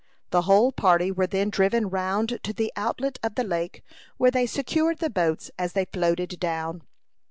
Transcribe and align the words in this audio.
The 0.31 0.41
whole 0.41 0.71
party 0.71 1.11
were 1.11 1.27
then 1.27 1.51
driven 1.51 1.87
round 1.87 2.39
to 2.41 2.53
the 2.53 2.73
outlet 2.75 3.19
of 3.21 3.35
the 3.35 3.43
lake, 3.43 3.83
where 4.17 4.31
they 4.31 4.47
secured 4.47 4.97
the 4.97 5.11
boats 5.11 5.51
as 5.59 5.73
they 5.73 5.85
floated 5.85 6.39
down. 6.39 6.81